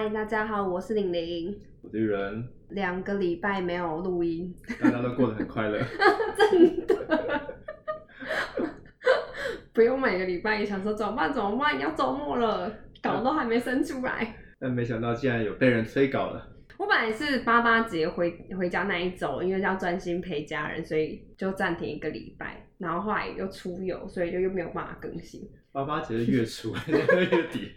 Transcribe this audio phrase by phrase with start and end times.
[0.00, 1.58] 嗨，大家好，我是玲玲。
[1.82, 5.76] 我的人，两个礼拜没有录音，大家都过得很快乐。
[6.38, 7.56] 真的，
[9.72, 12.72] 不用每个礼拜也想说怎么办怎么办，要周末了，
[13.02, 14.36] 稿都还没生出来。
[14.60, 16.48] 但没想到竟然有被人催稿了。
[16.76, 22.64] 我本来是八八节回回家那一周，因为要专心陪家人，所以就暂停一个礼拜。
[22.78, 25.50] 然后后来又出游，所以就又没有办法更新。
[25.72, 26.98] 八八节是月初还是
[27.34, 27.72] 月底？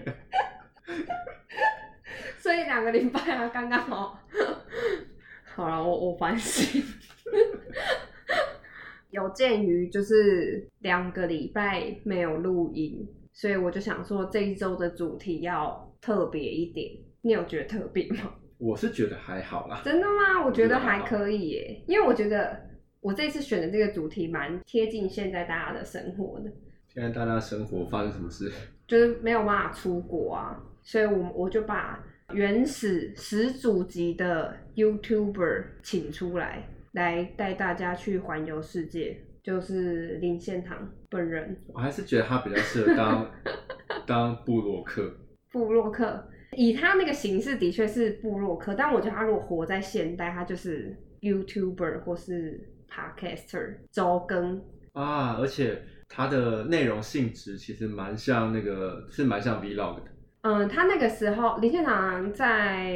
[2.44, 4.20] 所以两个礼拜啊，刚刚好。
[5.54, 6.82] 好了，我我反省。
[9.12, 16.92] 有鉴于就是两个礼拜没有录音，所以我就想说这一周的主题要特别一点。
[17.22, 18.34] 你有觉得特别吗？
[18.58, 19.82] 我是觉得还好啦。
[19.84, 20.44] 真的吗？
[20.44, 22.60] 我觉得还可以耶，因为我觉得
[23.02, 26.52] 我这次选的这个主题蛮贴近现在大家的生活的。
[26.88, 28.52] 现在大家生活发生什么事？
[28.88, 32.04] 就是没有办法出国啊，所以我我就把
[32.34, 43.32] 原始始祖级的 YouTuber 请出来，来带大家去环游世界，就是林献堂本人我还是觉得他比较适合当
[44.08, 45.14] 当布洛克。
[45.52, 54.62] 布洛克，以他那个形式的确是布洛克，但我觉得他如果活在现代，他就是 YouTuber 或是 Podcaster 周更，
[54.94, 60.11] 啊，而且他的内容性质其实蛮像那个，是蛮像 Vlog 的。
[60.44, 62.90] 嗯，他那个时候林献堂在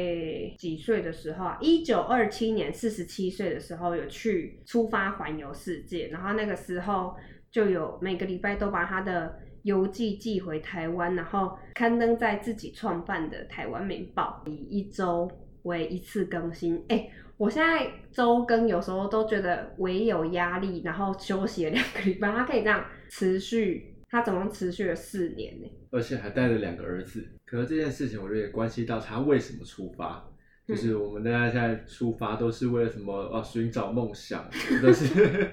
[0.58, 1.56] 几岁的时候啊？
[1.60, 7.14] 一九二七年，四十七岁的时候有去出发环游世界，然后那个时候
[7.52, 15.30] 就有每个礼拜都把他的游记寄回台湾，然后刊登在自己创办的《台湾民报》，以一周
[15.62, 16.84] 为一次更新。
[16.88, 25.70] 哎、我现在周更有时候都觉得唯有压力，然后休息了两个礼拜，他可以这样持续，他总共持续了四年呢。
[25.92, 27.24] 而且还带了两个儿子。
[27.46, 30.28] 可是这件事情，我觉得也关系到他为什么出发。
[30.66, 33.14] 就是我们大家现在出发都是为了什么？
[33.14, 35.48] 哦，寻找梦想，或者是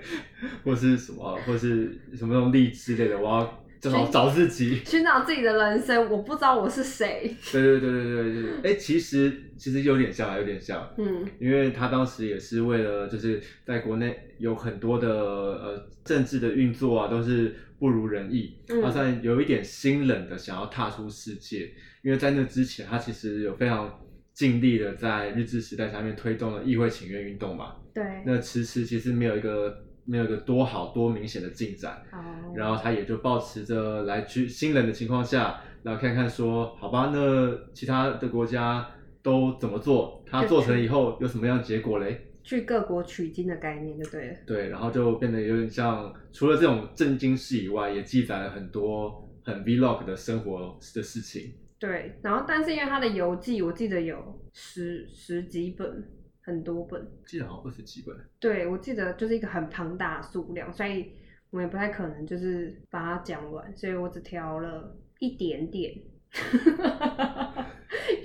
[0.63, 3.19] 或是什么，或是什么那种励志类的。
[3.19, 4.81] 我要找寻找自己。
[4.83, 7.31] 寻找自己的人生，我不知道我是谁。
[7.53, 8.71] 对对对对对对。
[8.71, 10.91] 哎、其实其实有点像啊，有点像。
[10.97, 18.57] 嗯因为他当时也是为了，就是在国内有很多的呃政治的运作啊，都是不如人意。
[18.69, 21.69] 嗯好像有一点心冷的想要踏出世界，
[22.01, 23.99] 因为在那之前，他其实有非常
[24.33, 27.75] 尽力的在日治时代下面推动了议会请愿运动嘛。
[27.93, 38.89] 对，那迟迟其实没有一个没有一个多好多明显的进展，哦，然后他也就保持着来去心冷的情况下，然后看看说，好吧，那其他的国家
[39.21, 42.29] 都怎么做，他做成以后有什么样的结果嘞？
[42.43, 44.37] 去各国取经的概念就对了。
[44.45, 51.53] 对，然后就变得有点像，除了这种震惊事以外，也记载了很多很 vlog 的生活的事情。
[51.79, 56.03] 对，然后但是因为他的游记，我记得有十十几本，
[56.41, 57.05] 很多本。
[57.25, 61.11] 记得好像二十几本，对，我记得就是一个很庞大的数量，所以
[61.49, 65.93] 我们也不太可能就是把它讲完，所以我只挑了一点点。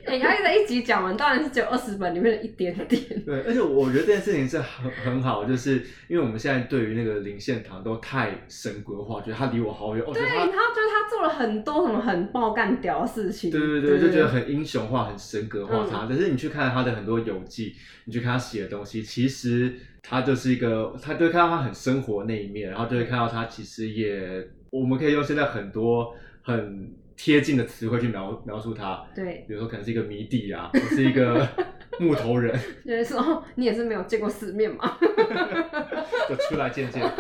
[0.05, 3.03] 哎、要一直一集讲完，当然是只有二十本里面的一点点。
[3.25, 13.51] 对，而且我觉得这件事情是很很好，就是因为我们现在对于那个林献堂都太神格化，觉得他离我好远，对，得他然后就是他做了很多什么很爆干屌的事情。
[13.51, 16.07] 对对对，就觉得很英雄化、很神格化他。
[16.07, 17.75] 嗯可是你去看他的很多游记，
[18.07, 31.47] 你去看他写的东西，其实他就是一个，他就会看到他很生活那一面，然后就会看到他其实也，我们可以用现在很多很贴近的词汇去描描述他，对，比如说可能是一个谜底啊，我是一个
[31.99, 32.57] 木头人，
[32.87, 34.97] 就是说你也是没有见过世面嘛。
[36.29, 37.03] 就出来见见。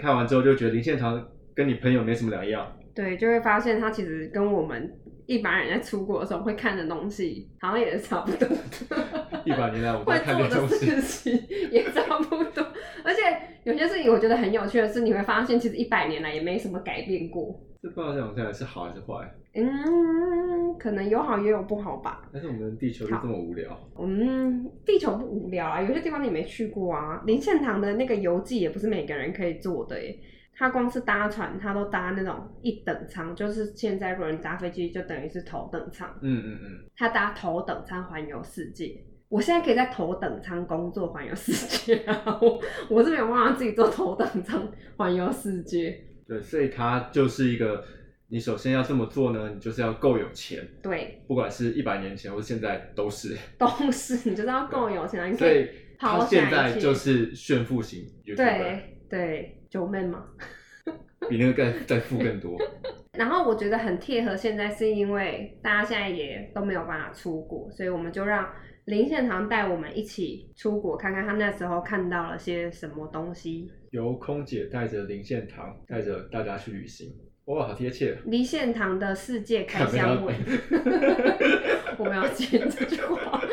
[0.00, 2.76] 看完之后就觉得林献堂跟你朋友没什么两样。
[2.92, 4.92] 对，就会发现他其实跟我们
[5.30, 8.48] 一般人在出国的时候会看的东西，好像也是差不多。
[9.46, 12.66] 一百年来我都会做的这东西，事情也差不多，
[13.04, 13.20] 而且
[13.62, 17.60] 有些事情我觉得很有趣的是，你会发现其实一百年来也没什么改变过。
[17.80, 19.32] 这不知道这种看来是好还是坏。
[19.54, 22.28] 嗯，可能有好也有不好吧。
[22.32, 23.78] 但是我们地球就这么无聊。
[24.00, 27.22] 嗯，地球不无聊啊，有些地方你没去过啊。
[27.24, 30.18] 林献堂的那个游记也不是每个人可以做的耶，
[30.60, 36.90] 他光是搭船，他都搭那种一等舱，就是现在如果你搭飞机就等于是头等舱，嗯嗯嗯。
[36.94, 39.02] 他搭头等舱环游世界。
[39.30, 42.60] 我现在可以在头等舱工作环游世界啊，我
[42.90, 45.98] 我是没有办法自己坐头等舱环游世界。
[46.28, 47.82] 对，所以它就是一个，
[48.28, 53.34] 你首先要这么做呢，你就是要够有钱，对，不管是一百年前或是现在都是。
[53.56, 58.04] 都是你就是要够有钱啊，你可所以抛下他现在就是炫富型
[58.36, 60.26] 对对九妹嘛。
[61.28, 62.58] 比那个更再付更多。
[63.12, 68.48] 然后我觉得很贴合现在，是因为大家现在也都没有办法出国，所以我们就让
[68.86, 73.70] 林献堂带我们一起出国，看看他那时候看到了些什么东西。
[73.90, 77.12] 由空姐带着林献堂带着大家去旅行，
[77.44, 78.16] 哇，好贴切。
[78.24, 80.34] 林献堂的世界开箱 文，
[81.98, 83.40] 我们要接这句话。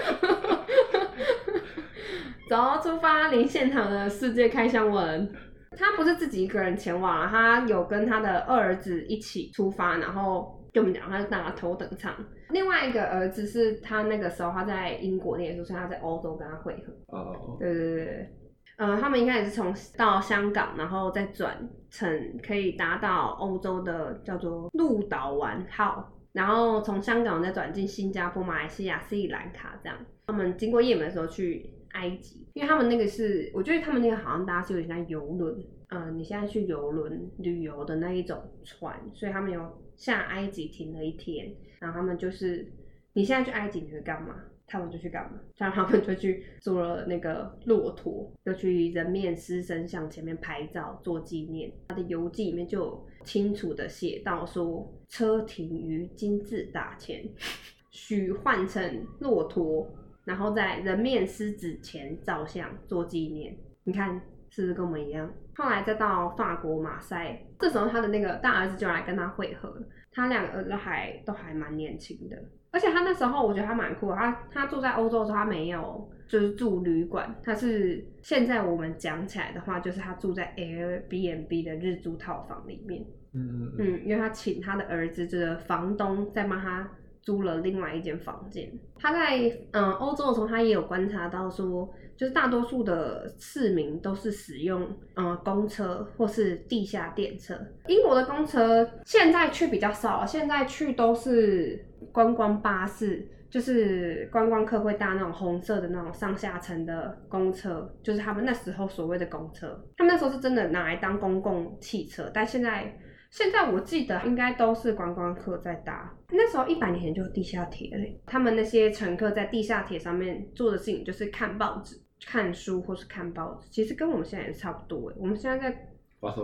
[2.50, 3.28] 走，出发！
[3.28, 5.30] 林献堂的世界开箱文。
[5.78, 12.14] 他不是自己一个人前往啊，他有跟他的二儿子一起出发，然后跟我们讲他是拿头等舱。
[12.50, 16.94] 另外一个儿子是他那个时候他在英国念书，所以他在欧洲跟他会合。
[17.08, 18.30] 哦，对对对对，
[18.78, 21.58] 呃，他们应该也是从到香港，然后再转
[21.90, 29.98] 乘可以达到欧洲的叫做鹿岛丸号，然后从香港再转进新加坡、马来西亚、斯里兰卡这样。
[30.28, 31.77] 他们经过也门的时候去。
[31.98, 35.58] 埃及，因为他们那个是，我觉得他们那个好像大家是有点像游轮，
[35.90, 42.66] 嗯，你现在去游轮旅游的那一种船，所以他们有下埃及停了一天，然后他们就是，
[43.14, 44.36] 你现在去埃及你会干嘛？
[44.70, 45.40] 他们就去干嘛？
[45.56, 51.72] 然后他们就去坐了那个骆驼，就去人面狮身像前面拍照做纪念。
[51.88, 57.24] 他的游记里面就有清楚的写到说，车停于金字塔前，
[57.92, 59.90] 许换成骆驼。
[60.28, 64.20] 然后在人面狮子前照相做纪念，你看
[64.50, 65.32] 是不是跟我们一样？
[65.56, 69.82] 后来再到法国马赛，这时候他的那个大儿子就来跟他会合。
[70.12, 72.36] 他两个儿子还都还蛮年轻的，
[72.72, 74.12] 而且他那时候我觉得他蛮酷。
[74.12, 83.06] 他他住在欧洲的时候，他没有就是住旅馆，他是现在我们讲起来的话，就是他住在 Airbnb 的日租套房里面。
[83.34, 86.92] 嗯嗯嗯，因为他请他的儿子就是房东在帮他。
[87.28, 88.72] 租了另外一间房间。
[88.98, 94.88] 他在嗯欧洲的时候，他也有观察到说，就是大多数的市民都是使用
[95.18, 97.54] 嗯公车或是地下电车。
[97.88, 109.68] 英国的公车现在去比较少，现在去都是观光巴士，就是观光客会搭那种红色的那种上下层的公车，就是他们那时候所谓的公车。
[109.98, 112.98] 他们那时候是真的拿来当公共汽车，但现在。
[113.30, 118.20] 现在我记得应该都是观光客在搭，那时候一百年前就有地下铁嘞。
[118.26, 125.16] 他们那些乘客在地下铁上面做的事情就是看报纸、看书或是看报纸，其实跟我们现在也差不多哎。
[125.18, 125.78] 我们现在在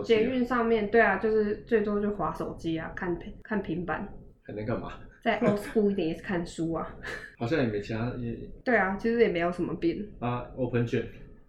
[0.04, 4.06] 捷运上面，对啊，就是最多就划手机啊，看平看平板，
[4.42, 4.92] 还能干嘛？
[5.22, 6.96] 在 old school 一点也是看书啊。
[7.38, 8.38] 好像也没其他也。
[8.62, 10.46] 对啊，其实也没有什么变啊。
[10.56, 11.04] open 卷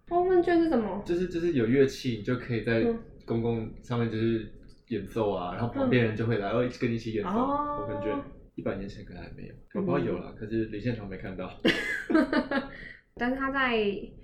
[0.08, 1.02] ，open 卷是什么？
[1.04, 2.84] 就是就是有乐器，你就可以在
[3.26, 4.50] 公共上面就是。
[4.88, 7.30] 演奏啊，然后旁边人就会来，哦，跟你一起演奏。
[7.30, 8.16] 我感觉
[8.54, 11.50] 一百年前可能还没有，我不知道有了，可是李现场没看到。
[13.16, 13.76] 但是他在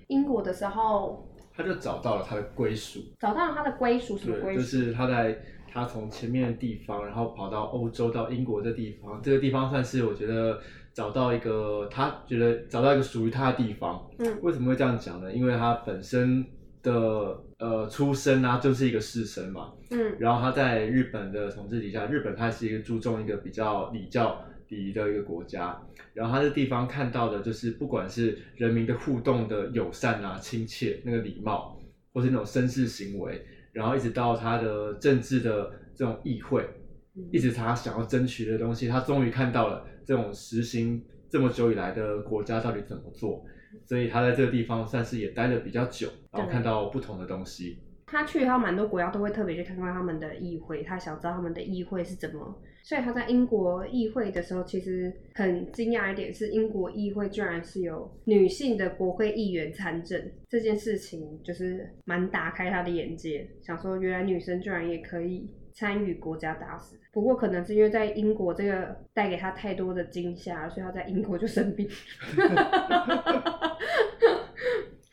[0.07, 4.61] 英国的时候，他就找到了他的归属，找到了他的归属什么归属？
[4.61, 5.37] 就是他在
[5.73, 10.61] 他从前面的地方，然后跑到欧洲到英国这地方，这个地方算是我觉得
[10.93, 14.09] 找到一个他觉得找到一个属于他的地方。
[14.19, 15.33] 嗯，为什么会这样讲呢？
[15.33, 16.47] 因为他本身。
[16.83, 25.81] 的呃出身啊，就是一个士绅嘛，嗯，然后他在日本的统治底下，日本它是一个注重一个比较礼教礼仪的一个国家，
[26.15, 31.79] 然后他的地方看到的就是不管是人民的互动的友善啊、亲切那个礼貌，
[32.13, 36.69] 或是那种绅士行为，然后一直到他的政治的这种议会，
[37.31, 43.45] 一直他想要争取的东西，他终于看到了这种实行这么久以来的国家到底怎么做。
[43.87, 47.79] 所以他在这个地方算是也待了比较久，然后看到不同的东西。
[48.07, 52.61] 他去他蛮多国家都会特别去看看他们的议会，他想知道他们的议会是怎么。
[52.85, 66.97] 所以他在英国议会的时候，其实很惊讶一点是，英国议会居然是有女性的国会议员参政，这件事情就是蛮打开他的眼界，想说原来女生居然也可以参与国家大事。
[67.13, 71.89] 不过可能是因为在英国这个带给他太多的惊吓，所以他在英国就生病。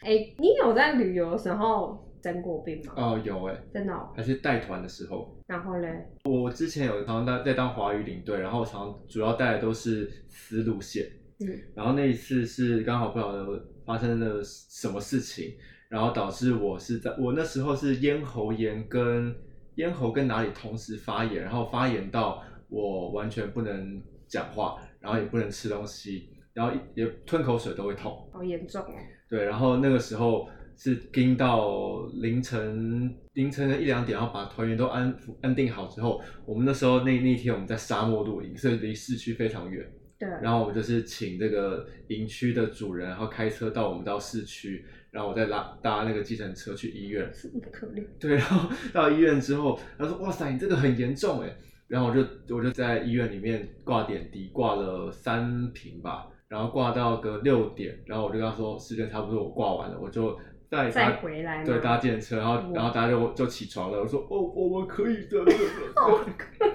[0.01, 2.93] 哎，你有在旅游的时候生过病吗？
[2.95, 5.37] 哦，有哎，真的，还是带团的时候。
[5.45, 11.05] 然后嘞，我之前有常常在在当华语领队，然后常主要带的都是丝路线。
[11.41, 15.53] 嗯，然后那一次是刚好不晓得发生了什么事情，
[15.89, 19.35] 然后导致我是在我那时候是咽喉炎跟。
[19.79, 28.93] 咽喉跟哪里同时发炎，然后发炎到我完全不能讲话，然后也不能吃东西，然后也吞口水都会痛，好严重哦。
[29.29, 39.89] 对，然后那个时候是盯到凌晨凌晨的一两点，然后把团员都安安定好之后，我们那时候那那天我们在沙漠露营，所以离市区非常远。
[40.19, 40.27] 对。
[40.41, 44.83] 然后我们就是请这个营区的主人，然后开车到我们到市区。
[45.11, 48.03] 然后我再拉搭那个计程车去医院，是可怜。
[48.19, 51.55] 对，然后 到医院之后，他说：“哇塞，你这个很严重哎。”
[51.89, 52.21] 然后我就
[52.55, 60.37] 我就在医院里面挂点滴，挂了三瓶吧，然后挂到个六点，然后我就跟他说时间差不多，我挂完了，我就
[60.69, 66.69] 再再搭回来对搭电车，然后然后大家就就起床了，我说哦我们可以的， 对对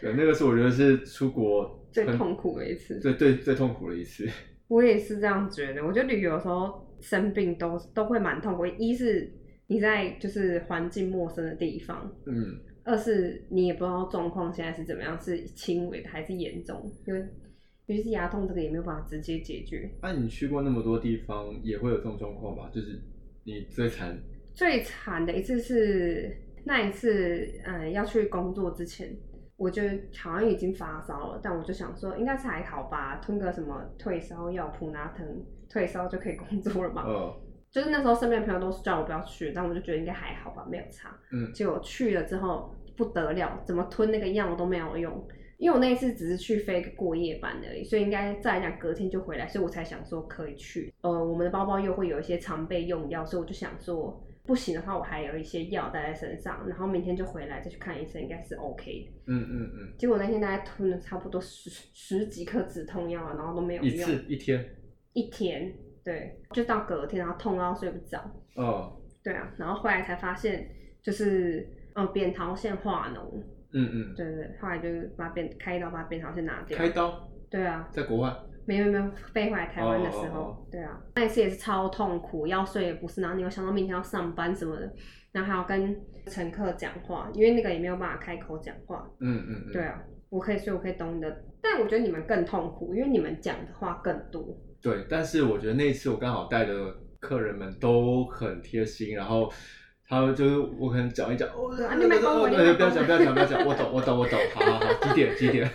[0.00, 3.00] 对，那个是我觉得是出国最痛苦的一次。
[3.00, 4.28] 最最最痛苦的一次，
[4.68, 5.84] 我也是这样觉得。
[5.84, 9.30] 我觉得旅游的时候生病都都会蛮痛苦，一是
[9.66, 17.20] 你在就是环境陌生的地方，嗯，二是你也不知道状况现在是怎么样，是轻微的还是严重，因为
[17.86, 19.90] 尤其是牙痛这个也没有办法直接解决。
[20.02, 22.70] 那、你去过那么多地方，也会有这种状况吧？
[22.72, 23.00] 就是
[23.44, 24.16] 你最惨，
[24.54, 29.16] 最惨的一次是那一次，嗯，要去工作之前，
[29.56, 29.82] 我就
[30.16, 35.26] 好像已经发烧了，但我就想说应该是还好吧，吞个什么退烧药普拿疼，
[35.70, 37.04] 退烧就可以工作了嘛。
[37.06, 37.32] 嗯，
[37.70, 41.16] 就是那时候身边的朋友都是叫我不要去，但我就觉得应该还好吧，没有差。
[41.32, 45.26] 嗯结果去了之后不得了，怎么吞那个药都没有用。
[45.58, 50.90] 因为我那一次只是去飞个过夜班而已，所以应该再来讲隔天就回来，所以我才想说可以去。
[51.02, 59.12] 呃，我们的包包又会有一些常备用药，所以我就想说不行的话，我还有一些药带在身上，然后明天就回来再去看医生，应该是 OK 的。
[59.26, 63.96] 嗯嗯嗯，结果那天大概吞了差不多十十几颗止痛药啊，然后都没有用一。
[63.98, 64.64] 次一天，
[65.12, 65.72] 一天，
[66.04, 68.18] 对，就到隔天，然后痛到睡不着。
[68.56, 70.68] 哦，对啊，然后后来才发现，
[71.02, 73.20] 就是嗯扁桃腺化脓，
[73.72, 76.76] 嗯嗯，对对对，后来就是把扁开刀把扁桃腺拿掉。
[76.76, 78.32] 开刀对啊，在国外，
[78.66, 84.92] 没有没有飞回来台湾的时候，哦哦哦对啊，那一次也是超痛苦，要睡也不是，然后你又想到明天要上班什么的，
[85.32, 89.10] 然后还要跟乘客讲话，因为那个也没有办法开口讲话。
[89.20, 94.56] 嗯嗯嗯，对啊，我可以睡，我可以懂你的，但我觉得你们更痛苦，因为你们讲的话更多。
[94.82, 99.52] 对，但是我觉得那一次我刚好带的客人们都很贴心，然后
[100.08, 105.70] 他们就是我可能讲一讲，哦，啊你没帮我不要讲不要讲不要讲，我懂我懂我懂，好好好，几点几点？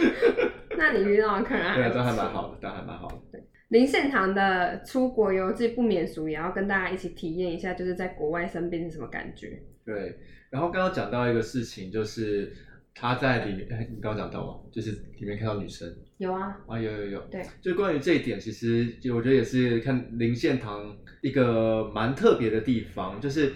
[0.78, 3.38] 那你遇到的客人 对都还蛮错好的，都还蛮好的。
[3.68, 9.62] 林献堂的出国游记不免俗，也要跟大家一起体验一下，就是在国外生病是什么感觉。
[9.84, 10.18] 对，
[10.50, 12.52] 然后刚刚讲到一个事情，就是
[13.00, 14.60] 他在里面，哎，你刚刚讲到吗？
[14.70, 15.90] 就是里面看到女生。
[16.18, 23.54] 有啊，啊，有有有，对，就关于这一点，其实就我觉得也是看林献堂一个蛮特别的地方，就是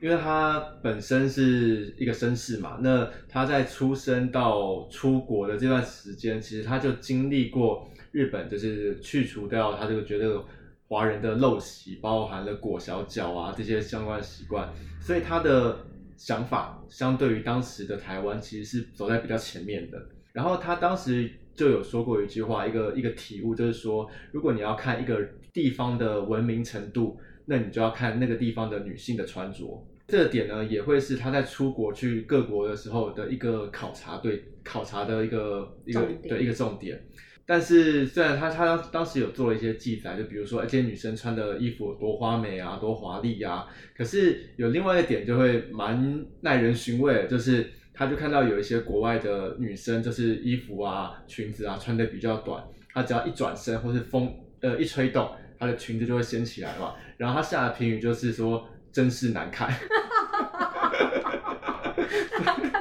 [0.00, 10.40] 因为他本身是一个绅士嘛，那他在出生到出国的这段时间，其实他就经历过日本，就是去除掉他这个觉得
[10.86, 15.78] 华人的陋习，包含了裹小脚啊这些相关的习惯，所以他的
[16.16, 20.08] 想法相对于当时的台湾，其实是走在比较前面的。
[20.32, 25.20] 然后他当时就有说过一句话，一个一个体悟，就是说，如果你要看一个
[25.52, 29.86] 地方的文明程度，那你就要看那个地方的女性的穿着。
[30.08, 37.02] 这个点呢，也会是他在出国去各国的时候的一个考察对考察的一个一个重点对一个重点。
[37.46, 56.94] 但是虽然他他当时有做了一些记载，就比如说，哎，这些女生穿的衣服有多花美啊，多华丽啊，可是有另外一个点就会蛮耐人寻味，就是他就看到有一些国外的女生，就是衣服啊、裙子啊穿的比较短，她只要一转身或是风呃一吹动，她的裙子就会掀起来嘛。
[57.16, 59.70] 然后他下的评语就是说真是难，看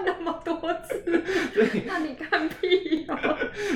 [0.05, 1.03] 那么多次，
[1.53, 3.15] 对那你看屁哦！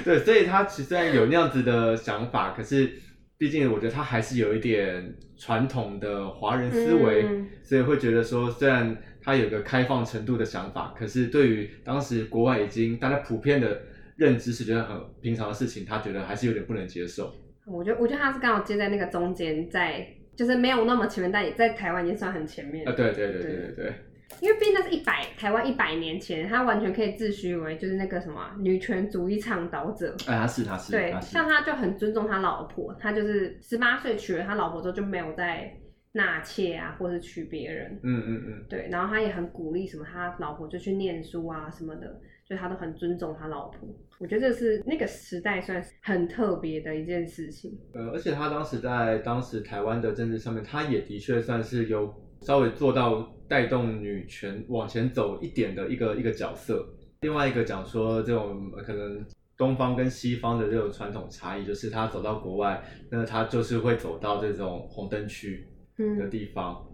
[0.07, 2.89] 对，所以他其实虽然有那样子的想法，可是
[3.37, 13.81] 毕竟我觉得他还是有一点传统的华人思维，嗯所以会觉得说，虽然他有个开放程度的想法，可是对于当时国外已经大家普遍的
[14.15, 17.35] 认知是觉得很平常的事情，他觉得还是有点不能接受。
[17.65, 22.95] 我觉得，我觉得他是刚好接在那个中间，在就是没有那么前面，但也在台湾已经算很前面啊，了。
[22.95, 23.93] 对对对对对对，
[24.41, 30.15] 因为毕竟那是一百台湾一百年前，他完全可以自诩为就是那个什么啊女权主义倡导者。
[30.27, 35.73] 哎，他是他是对他，是，像他就很尊重他老婆，他就是十八岁娶了他老婆之后就没有再
[36.13, 37.99] 纳妾啊，或是娶别人。
[38.03, 43.87] 嗯嗯嗯，对，然后他也很鼓励什么他老婆就去念书啊什么的，就他都很尊重他老婆。
[44.19, 47.77] 我觉得这是那个时代算是很特别的一件事情。
[47.93, 56.87] 呃，而且他当时在当时台湾的政治上面，他也的确算是有稍微做到带动女权往前走一点的一个一个角色。
[57.21, 59.25] 另外一个讲说这种呃可能
[59.57, 65.65] 东方跟西方的这种传统差异，就是他走到国外，那他就是会走到这种红灯区
[65.97, 66.85] 的嗯，地方。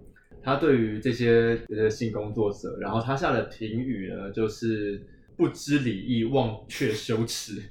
[0.42, 5.02] 他对于这些这些性工作者，然后他下的评语呢，就是
[5.38, 7.62] 不知礼义，忘却羞耻。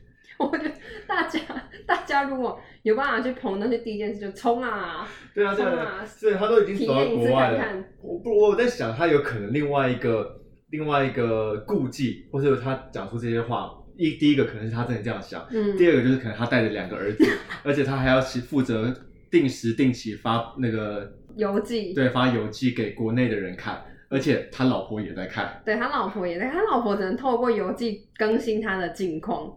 [0.51, 0.71] 我觉得
[1.07, 1.41] 大家
[1.87, 7.59] 大家如果有办法去捧那些第一件事就冲啊，对啊，对冲啊啊，所以他都已经走到国外了。
[7.59, 7.85] 看看。
[8.03, 17.25] 我不，我在想，他有可能另外一个另外一个顾忌，或者他讲出这些话，一第一个可能是他真的这样想，嗯，第二个就是可能他带着两个儿子，
[17.63, 18.93] 而且他还要去负责
[19.31, 25.63] 定时定期发那个邮寄，对发邮寄给国内的人看，而且他老婆也在看。
[25.65, 29.55] 对他老婆也在，他老婆只能透过邮寄更新他的近况。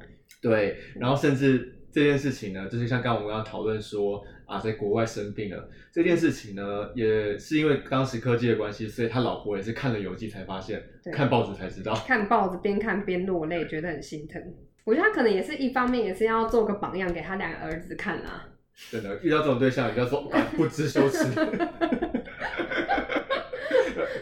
[0.47, 11.95] 对，然后甚至这件事情呢，就是像刚刚我们要讨论说啊，在国外生病了这件事情呢，也是因为当时科技的关系，所以他老婆也是看了邮寄才发现，看报纸才知道。
[12.05, 14.39] 看报纸边看边落泪，觉得很心疼。
[14.83, 18.49] 我觉得他可能也是一方面，也是要做个榜样给他两个儿子看啦。
[18.91, 21.25] 真的遇到这种对象，你要说、啊、不知羞耻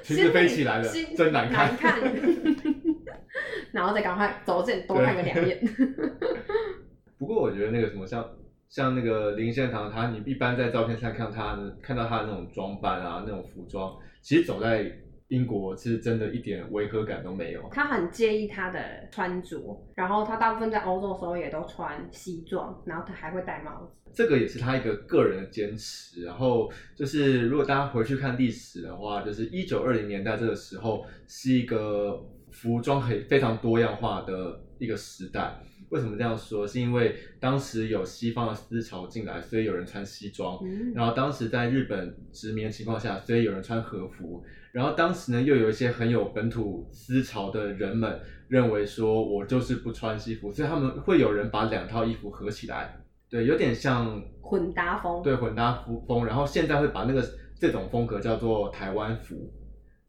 [0.04, 0.88] 裙子飞起来了，
[1.18, 1.68] 真难看。
[1.70, 2.00] 难看
[3.74, 5.60] 然后再赶快走这多看个两眼。
[7.20, 8.26] 不过我觉得那个什么像
[8.70, 14.90] 像那个林献堂，他你一般在照片上看他看到他的那种装扮啊，那种服装，其实走在
[15.30, 17.68] 英国是真的一点违和感都没有。
[17.72, 18.80] 他很介意他的
[19.12, 19.60] 穿着，
[19.96, 24.12] 然后他大部分在欧洲的时候也都穿西装，然后他还会戴帽子。
[24.14, 26.24] 这个也是他一个个人的坚持。
[26.24, 35.60] 然后就是如果大家回去看历史的话，就是一九二零年代这个时候是一个服装很非常多样化的一个时代。
[35.90, 36.66] 为什么这样说？
[36.66, 40.58] 是因为当时有西方的思潮进来，所以有人穿西装。
[40.64, 44.44] 嗯，然后当时在日本殖民的情况下，所以有人穿和服。
[44.72, 52.98] 然后当时呢，又有一些很有本土思潮的人们认为说，我就是不穿西服，所以他们会有人把两套衣服合起来，
[53.30, 55.22] 对，有点像混搭风。
[55.22, 56.26] 对混搭服风。
[56.26, 57.24] 然后现在会把那个
[57.60, 59.54] 这种风格叫做台湾服。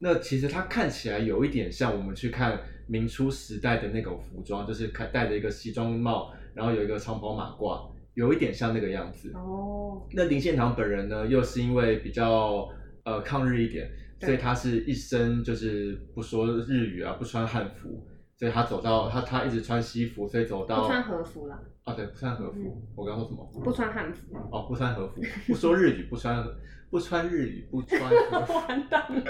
[0.04, 9.32] 那其实它看起来有一点像我们去看明初时代的那种服装，就是看戴着一个西装帽，然后有一个长袍马褂，有一点像那个样子。
[9.34, 12.68] 哦，那林献堂本人呢，又是因为比较
[13.04, 22.58] 呃抗日一点，所以他是一身就是不说日语啊，不穿汉服，所以他走到他他一直穿西服，所以走到不穿和服啦，啊对，不穿和服。
[22.58, 23.50] 嗯我刚说什么？
[23.64, 24.36] 不穿汉服。
[24.52, 26.46] 哦，不穿和服，不说日语，不穿
[26.90, 29.22] 不穿日语，不穿和服 完蛋了，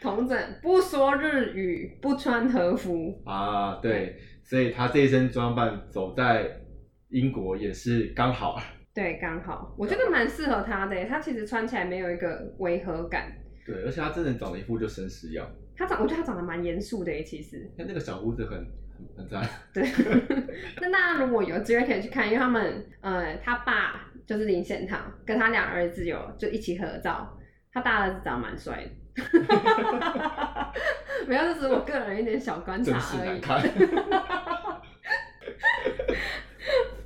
[0.00, 3.20] 同整不说日语，不穿和服。
[3.24, 6.60] 啊，对，所以他这一身装扮走在
[7.10, 8.60] 英国也是刚好。
[8.94, 11.04] 对，刚好，我觉得蛮适合他的。
[11.04, 13.32] 他其实穿起来没有一个违和感。
[13.64, 17.22] 对，而且他真的长了一副就绅士样，他长，我觉得他长得蛮严肃的耶。
[17.22, 19.48] 其实，他那个小胡子很很很赞。
[19.72, 19.84] 对。
[20.80, 27.26] 那大家如果有机会可以去看，因为他们，呃，他爸就是林献堂，跟他俩儿子有就一起合照。
[27.72, 28.90] 他大儿子长得蛮帅的。
[31.26, 33.40] 没有，这只是我个人一点小观察而已。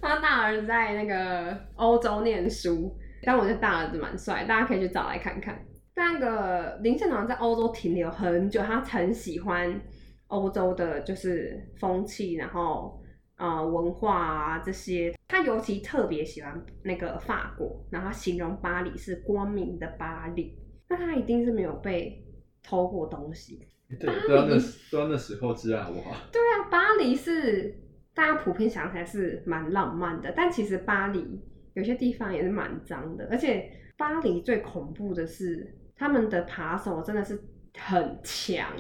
[0.01, 5.57] 他大儿子在那个欧洲念书，但我觉得大儿子蛮帅，大家可以去找来看看。
[5.95, 9.81] 那个林献堂在欧洲停留很久，他很喜欢
[10.27, 13.02] 欧洲的，就是风气，然后
[13.37, 15.14] 呃文化啊这些。
[15.29, 20.59] 他尤其特别喜欢那个法国，然后他形容巴黎是光明的巴黎。
[20.88, 22.23] 那他一定是没有被
[22.62, 23.66] 偷过东西，
[23.99, 26.14] 对，不知道那不知道那时候治安好不好？
[26.31, 27.75] 对啊，巴黎是
[28.12, 31.40] 大家普遍想起来是蛮浪漫的，但其实巴黎
[31.73, 37.42] 有些地方也是蛮脏的，而且巴黎最恐怖的是他们的扒手真的是
[37.79, 38.71] 很强，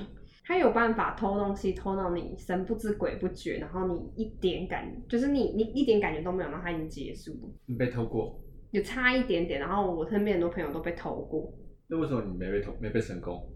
[0.44, 8.38] 他有办法偷东西偷到你神不知鬼不觉，然后你一点感就是你你一点感觉都没有，然后他已经结束了，你被偷过？
[8.72, 11.52] 有差一点点，然后我身边很多朋友都被偷过。
[11.86, 13.46] 那为什么你没被偷，没被成功？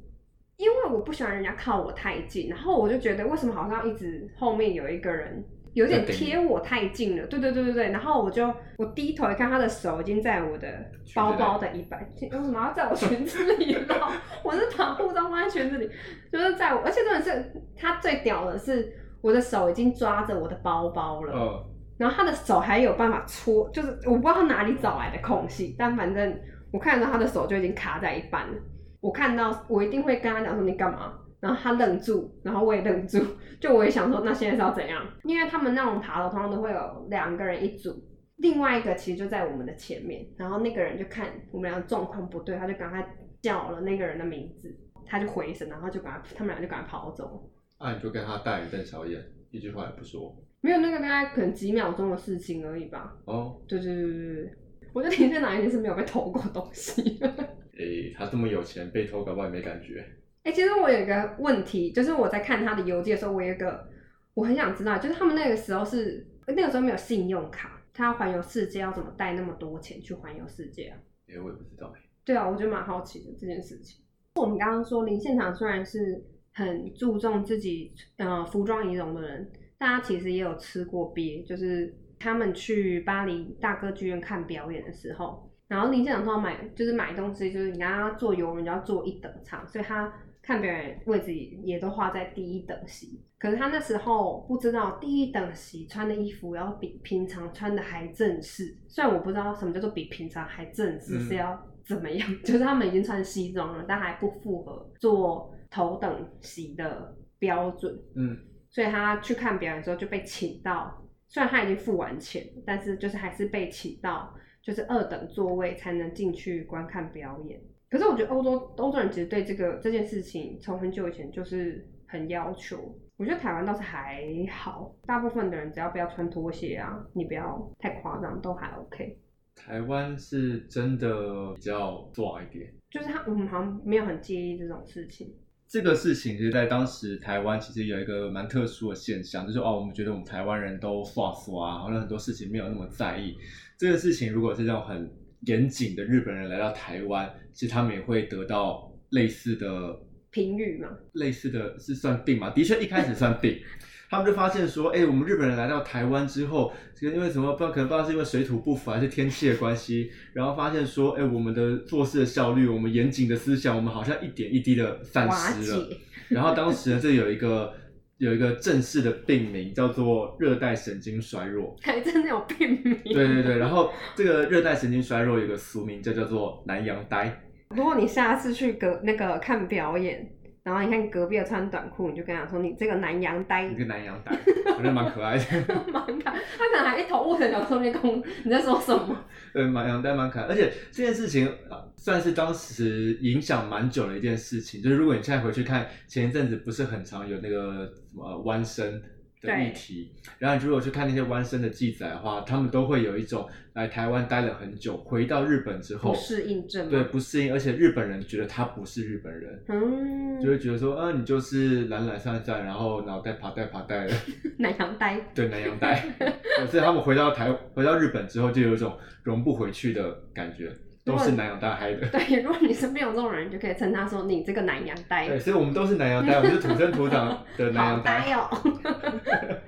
[0.59, 5.45] 因为我不喜欢人家靠我太近，然后我就觉得为什么好像一直后面有一个人
[5.77, 10.67] 有点贴我太近了，对对对对对，然后我就我低头一看，他的手已经在我的
[11.15, 14.11] 包包的一半，为什么要在我裙子里绕？
[14.43, 15.87] 我是把护照放在裙子里，
[16.33, 21.67] 就是在我，而且真的是他最屌的是我的手已经抓着我的包包了，呃，
[21.99, 26.41] 然后他的手还有办法戳，就是我不知道他哪里找来的空隙，但反正
[26.73, 28.55] 我看到他的手就已经卡在一半了。
[29.03, 33.19] 我看到我一定会跟他讲说你干嘛，然后他愣住，然后我也愣住，
[33.61, 35.07] 就我也想说那现在是要怎样？
[35.25, 37.93] 因为他们那种爬楼通常都会有两个人一组，
[38.37, 43.07] 另外一个其实就在我们的前面，然后那个人就看我们俩状况不对，他就赶快
[43.43, 47.51] 叫了那个人的名字，他就回神，然后就赶快他们俩就赶快跑走。
[47.79, 50.35] 啊，你就跟他大眼瞪小眼，一句话也不说。
[50.63, 53.15] 没有那个大概可能几秒钟的事情而已吧。
[53.27, 54.51] 哦，对对对对对，
[54.95, 57.21] 我觉得林建南一定是没有被偷过东西。
[57.79, 60.03] 诶、他这么有钱，被偷搞不好也没感觉。
[60.47, 63.85] 哎、其实我有一个问题，就是我在看他的游记的时候，我有一个
[64.33, 70.97] 我很想知道，就是他们那个时候是那个时候没有信用卡，他要环游世界要怎么带那么多钱去环游世界啊？
[71.27, 74.01] 诶、我也不知道诶、对啊，我觉得蛮好奇的这件事情。
[74.37, 90.13] 我们刚刚说林献堂虽然是很注重自己呃服装仪容的人，大家其实也有吃过鳖，就是他们去巴黎大歌剧院看表演的时候，然后林现场通常买就是买东西，就是你刚刚坐游轮就要坐一等舱，所以他
[90.47, 93.21] 看表演位置也都画在第一等席。
[93.37, 107.93] 可是他那时候不知道第一等席穿的衣服要比平常穿的还正式，虽然我不知道什么叫做比平常还正式嗯是要怎么样， 就是他们已经穿西装了，但还不符合做头等席的标准。
[108.15, 108.39] 嗯，
[108.71, 114.33] 所以他去看表演之后就被请到，虽然他已经付完钱，但是就是还是被请到，
[114.63, 117.61] 就是二等座位才能进去观看表演。
[117.89, 122.99] 可是我觉得欧洲欧洲人其实对这个这件事情从很久以前就是很要求。
[123.17, 129.17] 我觉得台湾倒是还好，大部分的人只要不要穿拖鞋啊，你不要太夸张，都还 OK。
[129.55, 132.71] 台湾是真的比较抓一点。
[132.91, 135.35] 就是他我们好像没有很介意这种事情。
[135.67, 143.35] 这个事情，其实在当时台湾其实有一个蛮特殊的现象，就是哦，我们觉得我们台湾人都刷刷，好像很多事情没有那么在意。
[143.79, 145.11] 这个事情如果是这种很
[145.47, 149.99] 严谨的日本人来到台湾，其实他们也会得到类似的
[150.31, 152.51] 评语嘛，类似的是算病嘛？
[152.51, 153.59] 的确一开始算病，
[154.11, 165.89] 他们就发现说，哎、我们日本人来到台湾之后，这个因为什么不知道，可能不知道是因为水土不服还是天气的关系，然后发现说，哎、我们的做事的效率，我们严谨的思想，我们好像一点一滴的散失了。
[166.29, 167.73] 然后当时呢，这有一个
[168.19, 171.77] 有一个正式的病名叫做热带神经衰弱。
[171.83, 173.01] 还真的有病名。
[173.05, 177.43] 对对对，然后这个热带神经衰弱有个俗名就叫做南洋呆。
[177.71, 180.27] 如果你下次去个那个看表演，
[180.67, 184.37] 然后你看隔壁的穿短裤，你就跟他说你这个南洋呆你，个南洋呆，
[184.73, 185.45] 我觉得蛮可爱的。
[185.93, 189.17] 蛮可爱他可能还一头雾水，想说你公你在说什么？
[189.55, 194.83] 对，蛮洋呆蛮可爱，而且这件事情呃算是当时影响蛮久的一件事情。
[194.83, 199.01] 就是如果你现在回去看，前一阵子不是很常有那个什么弯身
[199.43, 206.89] 的议题，然后你如果去看那些弯生的记载的话，他们都会有一种来台湾待了很久，回到日本之后不适应症？
[206.89, 209.63] 对不适应，而且日本人觉得他不是日本人。
[209.69, 214.15] 嗯，就会觉得说，嗯、你就是懒懒散散，然后脑袋爬带爬带的，
[214.59, 215.21] 南洋呆。
[215.35, 216.03] 对南洋呆。
[216.19, 220.73] 对所以他们回到台回到日本之后，就有一种融不回去的感觉，
[221.07, 222.05] 都是南洋呆嗨的。
[222.11, 228.25] 对，如果你身边有这种人，你就可以称他说你这个南洋呆对，，所以我们都是南洋呆，我们是土生土长的 南洋呆。
[228.27, 228.51] 呆哦。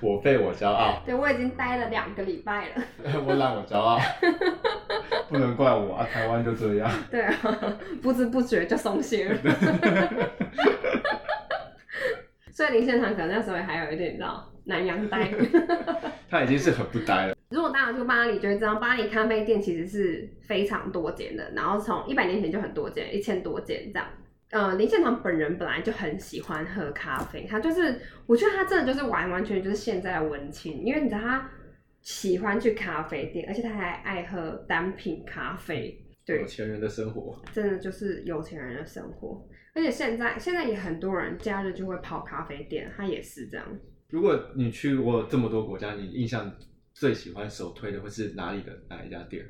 [0.00, 2.74] 我废我骄傲，对，我已经待了两个礼拜了。
[3.26, 3.98] 我懒我骄傲，
[5.28, 6.90] 不能怪我啊，台湾就这样。
[7.10, 7.36] 对啊，
[8.02, 9.36] 不知不觉就松懈了。
[12.52, 15.32] 所以林献堂可能那时候还有一点，你知道，南洋呆。
[16.30, 17.36] 他已经是很不呆了。
[17.50, 24.08] 如果大家去巴黎，就会知道巴黎咖啡店其实是非常多间的，然后从一百年前就很多间，一千多间这样。
[24.50, 31.50] 呃，林献堂本人本来就很喜欢喝咖啡，他就是，我觉得他真的就是完完全全就是现在的文青，因为你知道他
[32.02, 39.44] 喜欢去咖啡店，而且他还爱喝单品咖啡，对有，钱人的生活，真的就是有钱人的生活。
[39.74, 43.66] 而且现在现在也很多人假日就会跑咖啡店，他也是这样。
[44.14, 46.48] 如果你去过这么多国家，你印象
[46.92, 49.44] 最喜欢首推的会是哪里的哪一家店，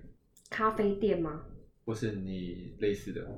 [0.48, 1.42] 咖啡店吗？
[1.84, 3.28] 或是你类似的？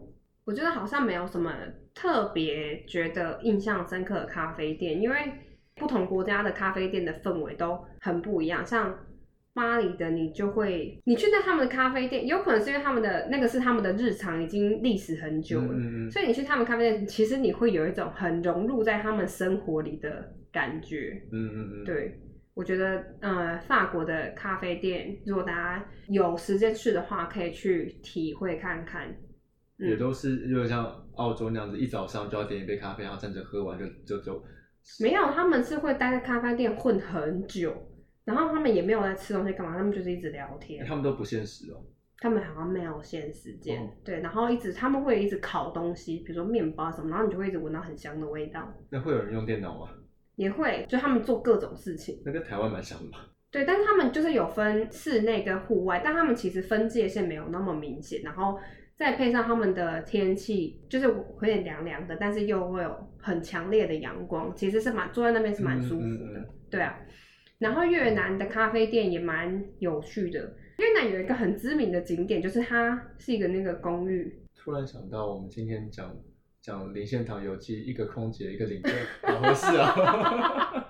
[0.44, 1.52] 我觉得好像没有什么
[1.92, 5.16] 特别觉得印象深刻的咖啡店，因为
[5.74, 8.64] 不同国家的咖啡店的氛围都很不一样。
[8.64, 8.96] 像
[9.56, 21.22] 巴黎的，你就会你去那他们的咖啡店，有可能是因为他们的那个是他们的日常，已经历史很久了，嗯嗯所以你去他们咖啡店，其实你会有一种很融入在他们生活里的感觉。
[21.32, 22.20] 嗯嗯嗯，对，
[22.52, 29.08] 我觉得呃，法国的咖啡店，如果大家有时间去的话，可以去体会看看。
[29.78, 29.88] 嗯。
[29.88, 34.44] 也都是有点像澳洲那样子，一早上就要点一杯咖啡，然后站着喝完就就就。
[35.00, 37.74] 没有，他们是会待在咖啡店混很久，
[38.26, 40.84] 然后他们也没有在吃东西干嘛，他们就是一直聊天。
[40.84, 41.82] 他们都不现实哦。
[42.18, 48.74] 他们好像没有限时间，哦对，然后一直他们会一直烤东西，比如说面包什么，然后你就会一直闻到很香的味道。
[48.90, 49.90] 那会有人用电脑吗？
[50.36, 53.28] 也会，就他们做各种事情，那跟台湾蛮像的吧？
[53.50, 58.58] 对，但是他们就是有分室内跟户外，但他们其实分界线没有那么明显，然后
[58.96, 66.98] 再配上他们的天气，就是有点凉凉的，但是又会有很强烈的阳光，其实是蛮坐在那边是蛮舒服的，嗯嗯嗯对啊。
[67.58, 76.14] 然后越南的咖啡店也蛮有趣的，越南有一个很知名的景点，就是它是一个那个公寓，突然想到，我们今天讲
[76.60, 78.92] 讲林献堂游记，一个空姐，一个领队，
[79.22, 80.86] 好合适啊！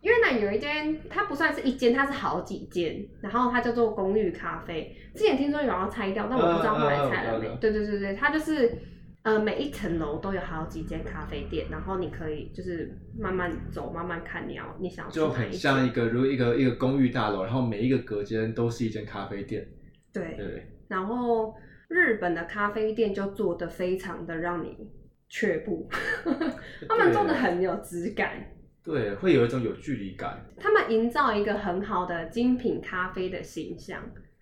[0.00, 4.96] 越南有一间，它不算是一间，它是好几间，然后它叫做公寓咖啡。
[5.14, 7.46] 之前听说有人要拆掉，但我不知道后来拆了没。
[7.60, 8.78] 对对对对，它就是
[9.26, 19.66] 呃，每一层楼都有好几间咖啡店，然后你可以就是慢慢走，慢慢看你要你想要就很像一个如一个一个公寓大楼，然后每一个隔间都是一间咖啡店，
[20.12, 20.66] 对对？
[20.86, 21.56] 然后
[21.88, 24.76] 日本的咖啡店就做的非常的让你
[25.28, 25.88] 却步，
[26.88, 28.30] 他们做的很有质感，
[28.84, 30.40] 对，会有一种有距离感。
[30.56, 34.00] 他们营造一个很好的精品咖啡的形象。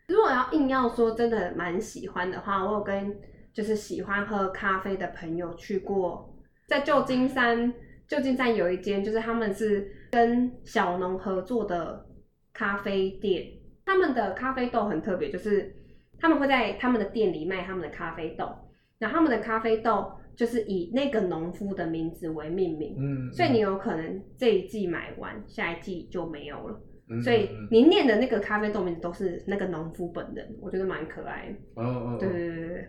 [0.09, 3.17] 如果要硬要说真的蛮喜欢的话，我有跟
[3.55, 6.37] 就是喜欢喝咖啡的朋友去过，
[6.67, 7.73] 在旧金山，
[8.09, 12.05] 旧金山有一间就是他们是跟小农合作的
[12.53, 13.47] 咖啡店，
[13.87, 15.73] 他们的咖啡豆很特别，就是
[16.19, 18.53] 他们会在他们的店里卖他们的咖啡豆，
[18.99, 26.81] 然后他们的咖啡豆就是以那个农夫的名字为命名，嗯，所以你有可能这一季买完，下一季就没有了。
[27.07, 31.83] 嗯所以你念的那个咖啡豆名字都是那个农夫本人，我觉得蛮可爱的。
[31.83, 32.89] 哦哦，对对对对。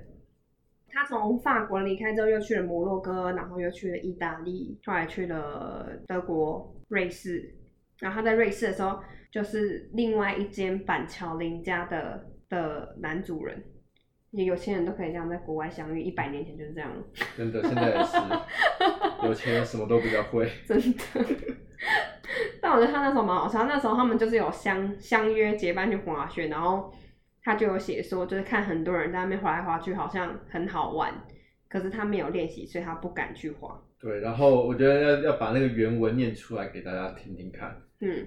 [0.96, 7.54] 他从法国离开之后，又去了摩洛哥，然后又去了意大利，后来去了德国、瑞士。
[8.00, 13.62] 然后他在瑞士的时候，就是另外一间板桥林家的的男主人。
[14.32, 16.90] 也有钱人都可以这样在国外相遇，一百年前就是这样。
[17.38, 18.18] 真的，现在也是，
[19.26, 20.50] 有钱人什么都比较会。
[20.66, 21.04] 真的。
[22.62, 26.94] 但我觉得他那时候蛮好笑，那时候他们就是有相相约结伴去滑雪，然后
[27.46, 31.14] 他就有写说，就是看很多人在那边滑来滑去，好像很好玩，
[31.70, 33.80] 可是他没有练习，所以他不敢去滑。
[34.00, 37.80] 对，然后我觉得要要把那个原文念出来给大家听听看。
[38.02, 38.26] 嗯，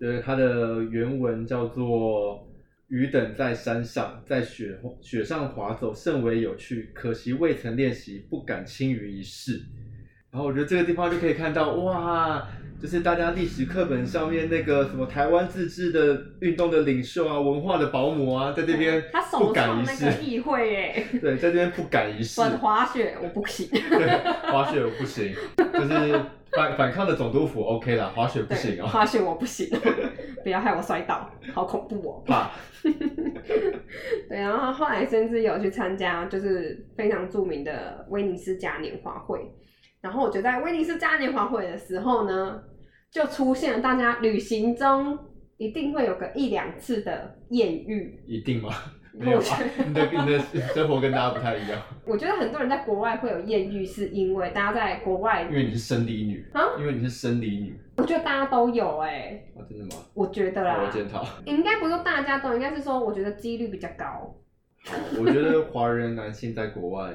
[0.00, 2.48] 就是它的原文叫做
[2.88, 6.90] “鱼等在山上，在雪雪上滑走，甚为有趣。
[6.94, 9.60] 可惜未曾练习，不敢轻于一试。”
[10.32, 12.48] 然后我觉得这个地方就可以看到，哇，
[12.84, 22.42] 就是大家历史课本上面那个什么台湾自治的运动的领袖啊，文化的保姆啊，在这边他不敢一试个，议会耶，对，在这边不敢一试。
[22.42, 26.20] 本滑雪我不行，对，滑雪我不行，就是
[26.52, 29.66] 反反抗的总督府 OK 啦，滑雪不对，行哦，滑雪我不行，
[30.44, 32.22] 不要害我摔倒，好恐怖哦。
[32.26, 32.50] 怕。
[34.28, 39.40] 对，然后后来甚至有去参加，就是非常著名的威尼斯嘉年华会。
[40.04, 42.62] 然后我觉得在威尼斯嘉年华会的时候呢，
[43.10, 45.18] 就出现了大家旅行中
[45.56, 48.22] 一定会有个一两次的艳遇。
[48.26, 48.68] 一定吗？
[49.14, 49.58] 没有吧？
[49.86, 50.38] 你的你的
[50.74, 60.02] 生活跟大家不太一样， 我觉得很多人在国外会有艳遇，是因为大家在国外因，为你是生理女啊因为你是生理女我觉得大家都有哎、啊，真的吗？
[60.12, 61.24] 我觉得啦我要，检讨。
[61.46, 64.36] 应该不是大家都，应该是说我觉得几率比较高，
[65.18, 67.10] 我觉得华人男性在国外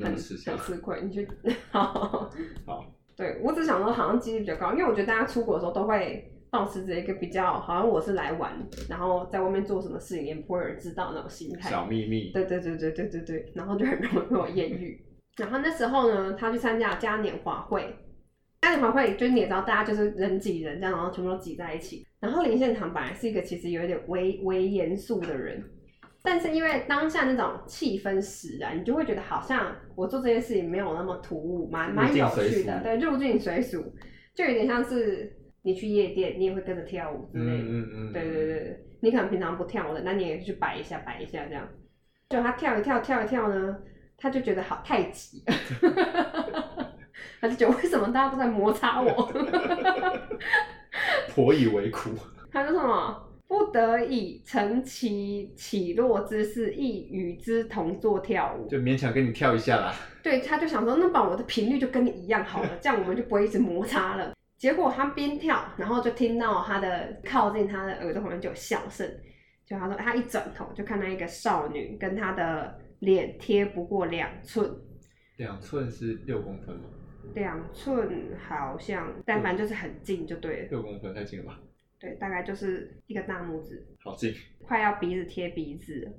[0.00, 0.74] 很么吃香很。
[0.76, 1.00] 吃亏。
[1.02, 1.28] 你去，
[1.70, 2.30] 好，
[2.66, 2.84] 好，
[3.16, 8.52] 对我只想说好像几率比较高，因为我觉得大家出国的时候都会保持着一个比较，好像我是来玩，
[8.88, 11.70] 然后在外面做什么事情也不会有人知道那种心态。
[11.70, 12.30] 小秘密。
[12.32, 15.04] 对对对对对对对，然后就很容易会有艳遇。
[15.38, 17.96] 然后那时候呢，他去参加嘉年华会，
[18.60, 22.06] 嘉年华会就是你也知道，大家就是人挤人这样，然后全部都挤在一起。
[22.20, 25.64] 然后林献堂本来是一个其实有一点微微严肃的人，
[26.24, 33.92] 但是因为当下那种气氛使然，你就会觉得好像我做这件事情没有那么突兀，蛮蛮有趣的，俗对，入境随俗，
[34.34, 37.62] 就有点像是你去夜店，你也会跟着跳舞之类的。
[37.64, 38.12] 嗯嗯嗯。
[38.12, 41.68] 对对对对，你可能平常不跳的，那你也去摆一下摆一下这样。
[42.28, 43.76] 就他跳一跳跳一跳呢，
[44.16, 45.42] 他就觉得好太急，
[47.40, 49.32] 他就觉得为什么大家都在摩擦我？
[51.34, 52.10] 颇以为苦。
[52.52, 53.28] 他说什么？
[53.52, 58.66] 不得已乘其起落之势，亦与之同坐跳舞。
[58.66, 59.94] 就勉强跟你跳一下啦。
[60.22, 64.32] 对，他就想说，那把我的频率就跟你一样好了，这样我们就不会一直摩擦了。
[64.56, 69.06] 结果他边跳，然后就听到他的靠近他的耳朵旁边就有笑声，
[69.66, 74.66] 就他说他一转头就看到一个少女跟他的脸贴不过两寸，
[75.36, 76.84] 两寸是六公分吗？
[77.34, 78.08] 两寸
[78.48, 81.60] 好像，但反正就是很近就对了，六公分太近了吧？
[82.02, 84.34] 对，大概就是一个大拇指，好近。
[84.60, 86.12] 快要鼻子贴鼻子了，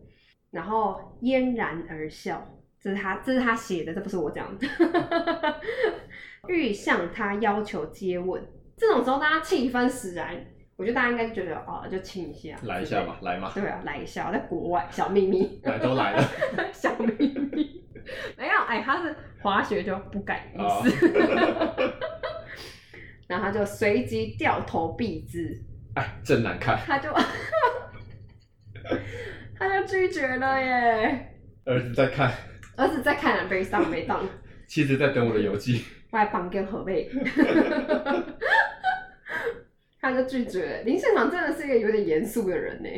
[0.50, 4.66] 然后嫣然而笑，这是他这是他写的，这不是我讲的。
[6.48, 8.42] 欲向他要求接吻，
[8.78, 10.34] 这种时候大家气氛使然，
[10.78, 13.20] 我觉得大家应该就觉得哦，就亲一下，来一下吧，。
[13.22, 16.24] 来嘛，对啊，来一下，在国外小秘密，来都来了。
[16.72, 17.84] 小秘密，
[18.38, 21.12] 没有，哎，他是滑雪就不敢意啊思，
[23.28, 25.62] 然后他就随即掉头避之，
[25.96, 26.78] 哎，真难看。
[26.86, 27.10] 他就
[29.58, 31.30] 他就拒绝了耶。
[31.66, 32.32] 儿子在看，
[32.76, 34.28] 儿子在看了悲伤没当，
[34.68, 35.84] 妻子在等我的邮寄。
[36.12, 37.10] 我还绑跟河背，
[40.00, 40.82] 他就拒绝了。
[40.84, 42.90] 林献堂真的是一个有点严肃的人呢，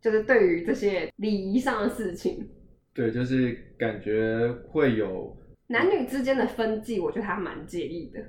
[0.00, 2.48] 就是对于这些礼仪上的事情，
[2.92, 5.36] 对，就是感觉会有
[5.68, 8.20] 男女之间的分际，我觉得他蛮介意的。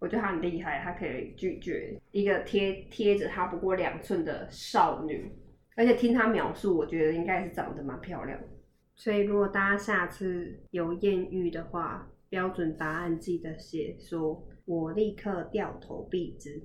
[0.00, 5.32] 我觉得他很厉害，他可以拒绝一个贴贴着他不过两寸的少女，
[5.74, 8.38] 而且听他描述，我觉得应该是长得蛮漂亮。
[8.94, 16.62] 所以如果大家下次有艳遇的话，标准答案记得写说“我立刻掉头避之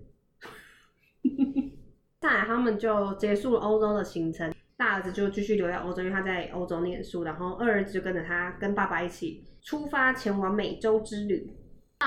[2.19, 11.50] ”。再来，他们就结束了欧洲的行程，大儿子就继续留在欧洲，因为他在欧洲念书，然后二儿子就跟着他跟爸爸一起出发前往美洲之旅。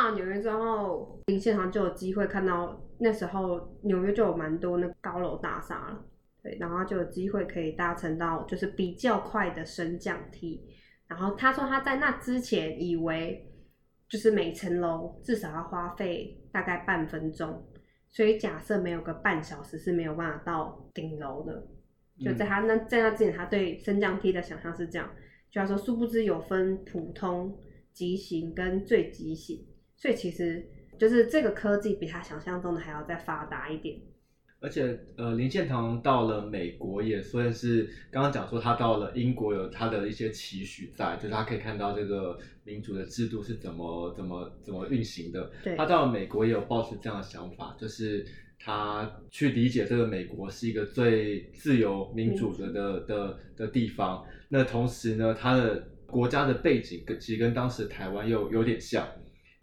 [0.03, 6.05] 到纽约之后，林现场就有机会看到那时候纽约就有蛮多那高楼大厦了，
[6.43, 10.63] 对，然后就有机会可以搭乘到就是比较快的升降梯。
[11.07, 13.49] 然后他说他在那之前以为
[14.09, 17.65] 就是每层楼至少要花费大概半分钟，
[18.09, 21.67] 所以假设没有个半小时是没有办法到顶楼的。
[22.19, 25.09] 就在他那在那之前，他对升降梯的想象是这样，
[25.51, 27.57] 就他说殊不知有分普通、
[27.93, 29.65] 急行跟最急行。
[29.97, 30.65] 所以其实
[30.99, 33.99] 就是这个科技比他想象中的还要再发达一点。
[34.59, 45.51] 而且，呃，林献堂到了美国也算是刚刚讲说他到了英国有他的一些期许在，就是他可以看到这个民主的制度是怎么怎么怎么运行的。
[45.63, 48.27] 对，他到了美国也有抱持这样的想法，就是
[48.59, 54.25] 他去理解这个美国是一个最自由民主的的的的地方。
[54.49, 59.07] 那同时呢，他的国家的背景跟其实跟当时台湾又有点像。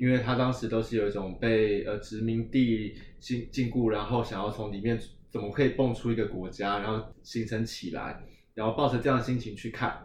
[0.03, 4.99] 因为他当时都是有一种被呃殖民地禁禁锢，然后想要从里面
[5.31, 8.21] 怎么可以蹦出一个国家，然后形成起来，
[8.53, 10.03] 然后抱着这样的心情去看。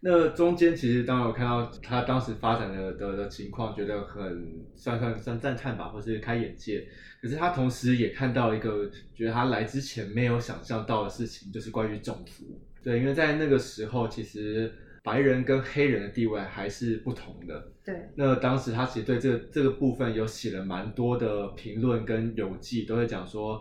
[0.00, 6.84] 那中间其实当然我看到他当时发展的的的情况，觉得很算算算赞叹吧，或是开眼界。
[7.22, 12.60] 可是他同时也看到一个觉得他来之前没有想象到的事情，就是关于种族。
[12.82, 14.74] 对，因为在那个时候其实。
[15.02, 17.72] 白人跟黑人的地位还是不同的。
[17.84, 17.94] 对。
[18.14, 23.60] 那当时他其实对这个这个部分有写了蛮多的评论跟游记，都会讲说，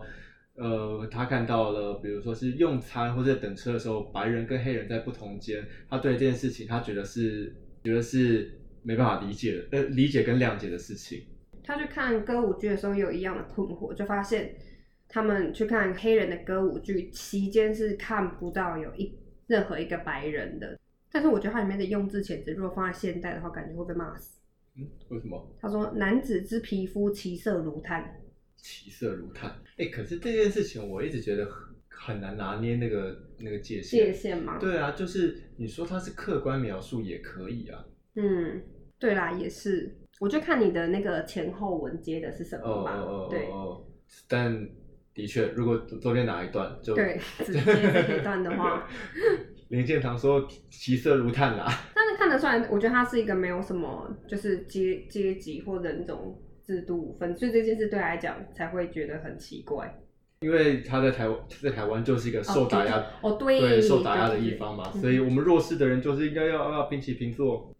[0.56, 11.24] 呃，他看到了，比如说是用餐或者等车的时候，白人跟黑人在不同间，他对这件事情，他觉得是觉得是没办法理解的，呃，理解跟谅解的事情。
[11.64, 14.56] 他去看歌舞剧的时候有一样的困惑，就发现
[15.08, 20.78] 他们去看黑人的歌舞剧期间是看不到有一任何一个白人的。
[21.12, 24.40] 但是我觉得它里面的用字遣词，如果放在现代的话，感觉会被骂死。
[24.78, 25.56] 嗯，为什么？
[25.60, 28.22] 他说：“男子之皮肤，其色如炭。”
[28.56, 29.60] 其色如炭。
[29.78, 34.06] 哎，可是这件事情，我一直觉得很很难拿捏那个那个界限。
[34.06, 34.58] 界限吗？
[34.60, 37.84] 对啊，就是你说它是客观描述也可以啊。
[38.16, 38.62] 嗯，
[39.00, 39.98] 对啦，也是。
[40.20, 42.96] 我就看你的那个前后文接的是什么吧。
[42.98, 43.52] 哦哦。
[43.52, 43.86] 哦。
[44.28, 44.70] 但
[45.14, 48.88] 的确，如果中间哪一段就对直接这一段的话。
[49.70, 51.66] 林建堂说：“其色如炭啦。
[51.96, 60.00] ”但是看得出来，我觉得他是一个没有什么就是阶阶级或人种制度分，所以这件事对他来讲才会觉得很奇怪。
[60.42, 67.72] 因为他在台湾，在台湾就是一个受打压哦，对，受打压的一方嘛，所以我们弱势的人就是应该要要平起平坐。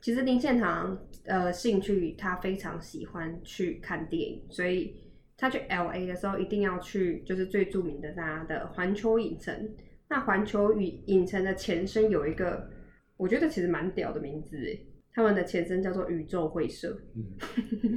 [0.00, 4.96] 其实林献堂呃兴趣，他非常喜欢去看电影，所以
[5.36, 9.70] 他去 L A 的时候一定要去，就是最著名的大家的环球影城。
[10.08, 12.68] 那环球影影城的前身有一个，
[13.16, 17.00] 我觉得其实蛮屌的名字诶，他们的前身叫做宇宙会社。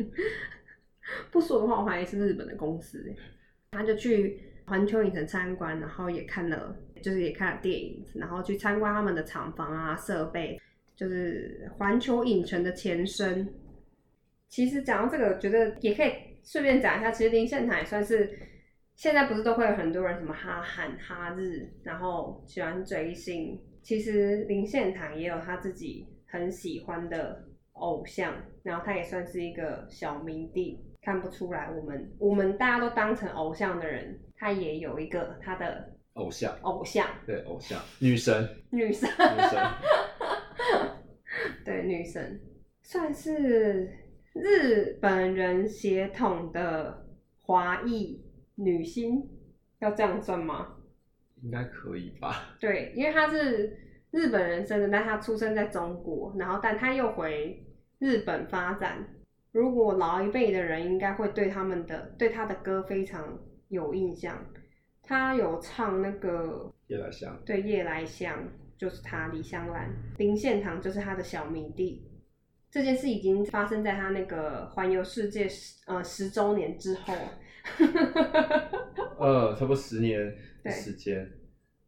[1.30, 3.16] 不说的话，我怀疑是日本的公司诶。
[3.72, 10.58] 他就去环球影城参观，然后也看了，就是也看了电影，然后去参观他们的厂房啊、设备，
[10.96, 13.54] 就是环球影城的前身。
[14.48, 16.14] 其实讲到这个，觉得也可以
[16.44, 18.40] 顺便讲一下，其实林献堂也算是。
[18.96, 23.62] 现在不是都会有很多人什么哈韩哈日，然后喜欢追星。
[23.82, 28.34] 其实林献堂也有他自己很喜欢的偶像，
[28.64, 30.82] 然后他也算是一个小迷弟。
[31.02, 39.62] 看不出来，我们我们大家都当成偶像的人，他也有一个他的偶像，偶像对偶像女神，女神，女神，
[41.64, 42.42] 对女神，
[42.82, 43.88] 算是
[44.34, 47.06] 日本人血统的
[47.42, 48.25] 华裔。
[48.56, 49.28] 女星
[49.80, 50.76] 要这样算吗？
[51.44, 52.56] 应该可以吧。
[52.60, 53.78] 对，因为她是
[54.12, 57.64] 日本人生的，但她出生在中国，然后但她又回
[58.00, 59.06] 日本发展。
[59.52, 63.38] 如果老一辈的人应该会对他们的对他的歌非常
[63.68, 64.38] 有印象。
[65.04, 68.38] 他有唱那个夜来香，对夜来香
[68.78, 72.10] 就是他李香兰，林献堂就是他的小迷弟。
[72.72, 77.14] 这件事已经发生在他那个环游世界十呃十周年之后。
[79.20, 80.36] 呃，差不多十年？
[80.64, 81.30] 的时间，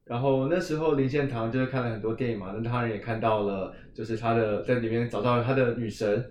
[0.06, 6.24] 然后那时候林献堂就是看了很多电影嘛，那他人也看到了，就是他的在里面找到了他的女神，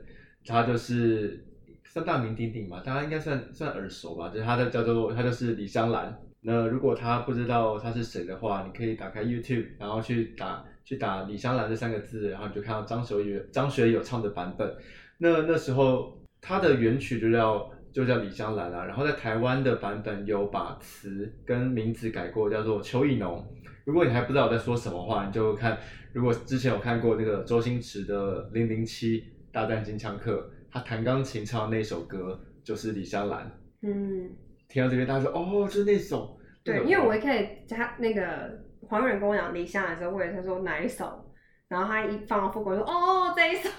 [0.44, 1.44] 他就是
[1.84, 6.16] 算大名鼎鼎嘛，大家应该算算耳熟吧，就是他的叫做他就是李香兰。
[6.42, 14.72] 那如果他不知道他是谁的话，你可以打开 YouTube，然后去打去打李香兰这三个字，然后你就看到张学友张学友唱的版本。
[15.18, 23.42] 那那时候他的原曲就叫就叫李香兰啊，然后在台湾的版本有把词跟名字改过，叫做邱意浓。
[23.86, 25.78] 如果你还不知道我在说什么话，你就看。
[26.12, 30.32] 如果之前有看过那个周星驰的《零零七大战金枪客》，
[30.70, 33.50] 他弹钢琴唱的那首歌就是李香兰。
[33.80, 34.28] 嗯，
[34.68, 36.38] 听到这边，大家说哦，就是那首。
[36.62, 41.24] 对，因为我一开始他那个黄远跟我讲李香兰的时候，我以为他说哪一首，
[41.68, 43.70] 然后他一放到副歌说哦这一首。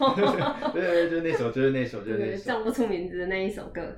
[0.73, 2.43] 对对，就是那首，就是那首，就是那首。
[2.43, 3.95] 叫不出名字的那一首歌。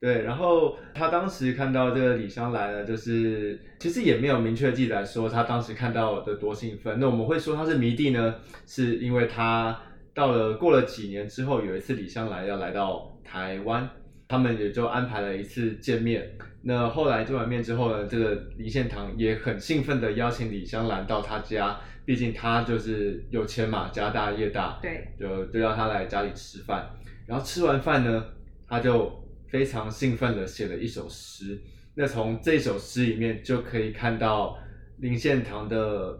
[0.00, 7.00] 对，然后他当时看到这个李香兰呢，就是其实也没有明确记载说他当时看到的多兴奋。
[7.00, 9.76] 那我们会说他是迷弟呢，是因为他
[10.14, 13.90] 到了过了几年之后，有一次李香兰要来到台湾，
[14.28, 16.30] 他们也就安排了一次见面。
[16.62, 26.88] 那后来见完面之后呢，这个李献堂也很兴奋的邀请李香兰到他家，毕竟他就是有钱嘛，家大业大，对，就就要他来家里吃饭。
[27.26, 28.24] 然后吃完饭呢，
[28.68, 29.24] 他就。
[29.48, 31.60] 非常兴奋的写了一首诗，
[31.94, 34.58] 那从这首诗里面就可以看到
[34.98, 36.18] 林献堂的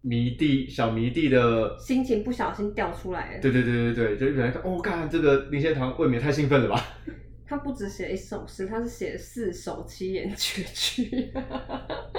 [0.00, 3.40] 迷弟小迷弟的心情不小心掉出来了。
[3.40, 6.82] 对对对对对，就原来看哦，看这个林献堂未免太兴奋了吧？
[7.46, 11.30] 他不止写一首诗，他是写四首七言绝句。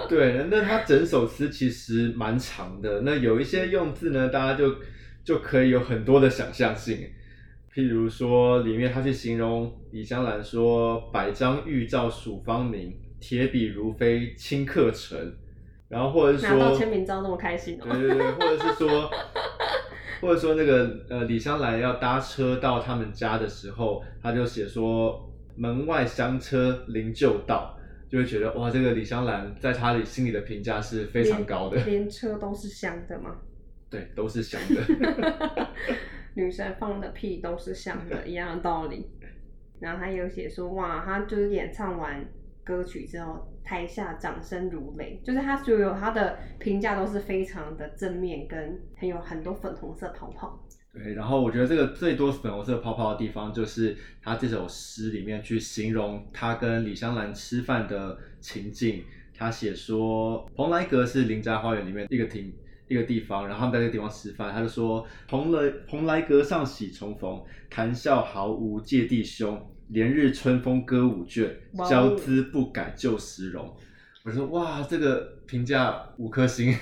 [0.08, 4.76] 对，那他整首诗其实蛮长的，那有一些用字呢，大家就
[5.24, 7.10] 就可以有很多的想象性。
[7.74, 15.36] 譬如说，里面他去形容李香兰说：“百张玉照数方明，铁笔如飞轻刻成。”
[15.90, 17.86] 然后或者是说拿到签名照那么开心哦。
[17.90, 19.10] 对对对，或者是说，
[20.22, 27.76] 或者说那个呃李香兰要搭车到他们家的时候，他就写说：“门外香车临就到。”
[28.08, 31.84] 就会觉得哇，这个李香兰在他里心里的评价是非常高的。
[31.86, 33.36] 连车都是香的吗？
[33.90, 35.70] 对，都是香的。
[36.36, 39.10] 女生放的屁都是香的，一样的道理。
[39.80, 42.26] 然后他有写说，哇，他就是演唱完
[42.64, 50.58] 歌曲之后，台下掌声如雷，就是他所有他的评价都是非常的正面，跟很有很多粉红色泡泡。
[50.94, 59.04] 对，然后我觉得这个最多粉红色泡泡的地方，就是他这首诗里面去形容他跟李香兰吃饭的情境。
[59.36, 62.54] 他写说，蓬莱阁是林家花园里面一个挺。
[62.88, 71.50] 一个地方，然后他们在那个地方吃饭，他就说：“蓬莱蓬莱阁上喜重逢，谈笑毫无借弟兄，连日春风歌舞倦，
[71.90, 73.76] 娇姿不改旧时容。”
[74.26, 76.74] 我说：“哇，这个评价五颗星，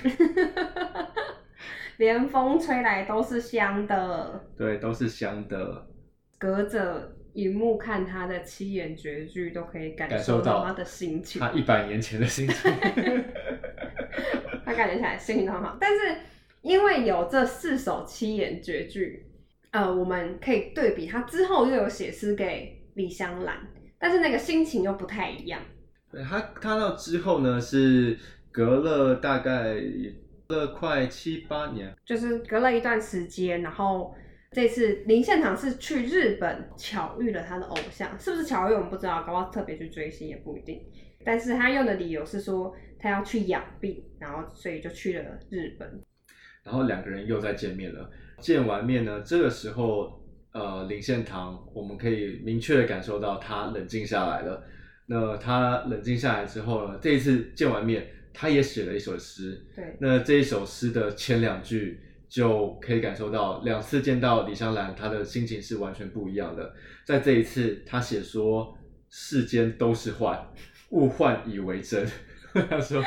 [1.98, 5.86] 连风吹来都是香的。”对，都是香的。
[6.38, 12.72] 隔着荧幕看他的七言绝句，都可以感受到他的心情，他一百年前的心情。
[14.72, 16.16] 他感觉起来心情很好，但是
[16.62, 19.26] 因为有这四首七言绝句，
[19.70, 23.56] 呃，我们可以对比他之后又有写诗给李香兰，
[23.98, 25.60] 但是那个心情又不太一样。
[26.10, 28.18] 对他，他到之后呢是
[28.50, 29.74] 隔了大概
[30.48, 34.14] 了快七八年，就是隔了一段时间，然后
[34.50, 40.82] 这次林献堂是去日本巧遇了他的偶像，是不是巧遇我们不知道，搞不好特别去追星也不一定。
[41.24, 46.00] 但是他用的理由是说他要去养病，然后所以就去了日本。
[46.64, 48.10] 然后两个人又再见面了。
[48.38, 50.20] 见完面呢，这个时候，
[50.52, 54.64] 呃，林献堂我们可以明确的感受到他冷静下来了。
[55.06, 59.60] 那他冷静下来之后呢，这一次见完面，他也写了一首诗。
[59.74, 59.96] 对。
[60.00, 66.74] 那这一首诗的前两句就可以感受到，两次见到李香兰，他的心情是完全不一样的。
[67.04, 68.78] 在这一次，他写说
[69.10, 70.48] 世间都是幻。
[70.92, 72.06] 物换以为真，
[72.70, 73.02] 他说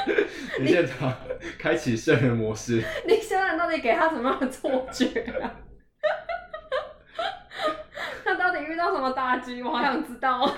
[0.59, 1.11] 林献堂
[1.57, 2.83] 开启圣人模式。
[3.07, 5.05] 你现在到底给他什么样的错觉
[5.41, 5.61] 啊？
[8.23, 9.61] 他到底遇到什么打击？
[9.63, 10.51] 我好想知道。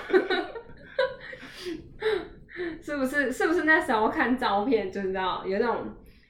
[2.81, 3.31] 是不是？
[3.31, 5.85] 是不是那时候看照片就知道有那种？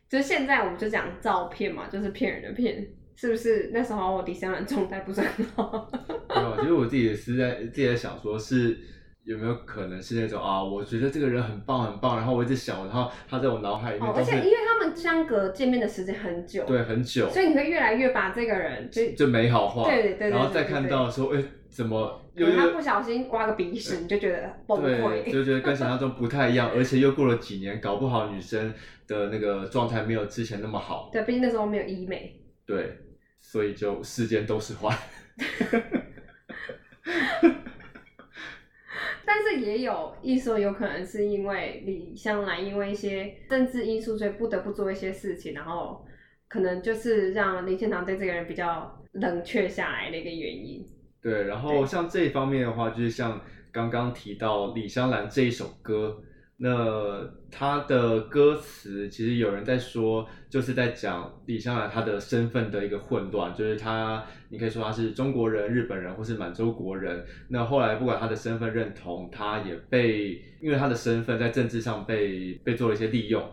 [0.10, 2.86] 就是现在我们就讲照片嘛，就是骗人的骗。
[3.16, 5.89] 是不是那时候我李香兰状态不是很好？
[6.30, 8.78] 没有，其实我自己是在自己在想说，是。
[9.28, 10.63] 有没有可能是那种啊？
[10.63, 14.09] 我觉得这个人很棒很棒，然后我一直想，然后他在我脑海里面。
[14.09, 25.30] 而且因为他们相隔见面的时间很久，对，很久，所以你会越来越把这个人就就美好化，对对对，然后再看到说，哎，怎么又可能他不小心刮个鼻屎，你就觉得崩对，溃。
[25.30, 28.73] 就觉得跟想象中不太一样，而且又过了几年，搞不好女生
[29.07, 32.39] 的那个状态没有之前那么好，对，毕竟那时候没有医美。
[32.65, 32.97] 对，
[33.41, 34.97] 所以就世间都是坏。
[39.28, 46.05] 但是也有一说，有可能是因为李香兰因为一些政治因素，所以不得不做一些事情，然后
[46.47, 50.88] 可能就是让林献堂对这个人比较冷却下来的一个原因。
[51.21, 56.23] 对，然后像这一方面的话，就是像刚刚提到李香兰这一首歌，
[56.60, 67.24] 那他的歌词其实有人在说，就是在讲李香兰她的身份的一个混乱，就是她，你可以说她是中国人、日本人或是满洲国人。
[67.49, 73.47] 那后来不管她的身份认同，她也被因为她的身份在政治上被被做了一些利用。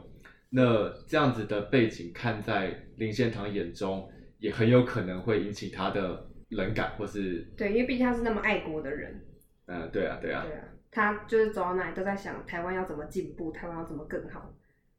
[0.49, 9.21] 那这样子的背景看在林献堂眼中，也很有可能会引起他的冷感，或是对，因为毕竟他是那么爱国的人。
[9.67, 10.65] 嗯，对啊，对啊，对啊，
[10.95, 14.51] 他就是走到哪里都在想台湾要怎么进步，台湾要怎么更好。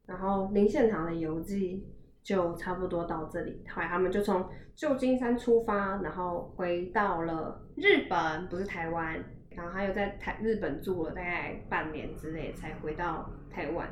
[0.06, 1.84] 然后林献堂的游记
[2.22, 13.88] 就差不多到这里，后来他们就从旧金山出发，然后回到了日本，不是台湾，然后还有在台日本住了大概半年之内才回到台湾。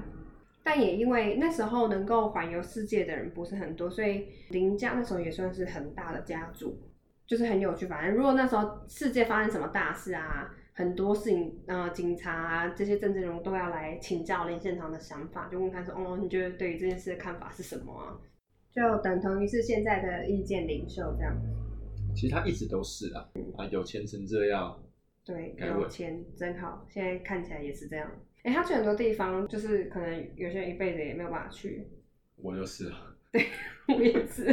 [0.62, 6.80] 但也因为那时候能够环游世界的人不是很多，所以林家那时候也算是很大的家族，
[7.26, 7.86] 就是很有趣。
[7.86, 18.18] 反正如果那时候世界发生什么大事啊，很多事情，呃，警察啊这些政治人物都要来请教林献堂的想法，就问他说，哦，你觉得对于这件事的看法是什么啊？
[18.72, 21.32] 就等同于是现在的意见领袖这样。
[22.12, 24.76] 其实他一直都是啊，啊，有钱成这样，
[25.24, 28.10] 对，有钱真好，现在看起来也是这样。
[28.42, 31.86] 哎、他去很多地方，就是可能有些人一辈子也没有办法去。
[32.36, 33.13] 我就是啊，
[33.88, 34.44] 我也是，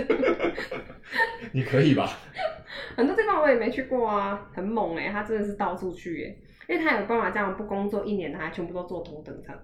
[1.54, 2.10] 你可以吧？
[2.96, 9.56] 很多地方我也没去过啊，很猛哎、他真的是到处去哎、因为他有办法这样不工作一年，他还全部都坐头等舱。